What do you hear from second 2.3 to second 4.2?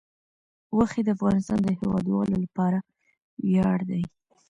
لپاره ویاړ دی.